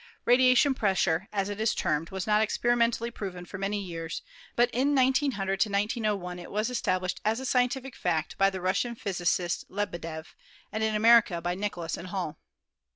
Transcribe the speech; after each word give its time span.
"Radiation 0.25 0.73
pressure," 0.73 1.27
as 1.31 1.47
it 1.47 1.59
is 1.61 1.75
termed, 1.75 2.09
was 2.09 2.25
not 2.25 2.41
experimentally 2.41 3.11
proven 3.11 3.45
for 3.45 3.59
many 3.59 3.79
years, 3.79 4.23
but 4.55 4.67
in 4.71 4.95
1900 4.95 5.63
1901 5.63 6.39
it 6.39 6.49
was 6.49 6.71
established 6.71 7.21
as 7.23 7.39
a 7.39 7.45
scientific 7.45 7.95
fact 7.95 8.35
by 8.35 8.49
the 8.49 8.61
Russian 8.61 8.95
phys 8.95 9.21
icist 9.21 9.65
Lebedev 9.69 10.33
and 10.71 10.81
in 10.83 10.95
America 10.95 11.39
by 11.39 11.53
Nichols 11.53 11.97
and 11.97 12.07
Hull. 12.07 12.39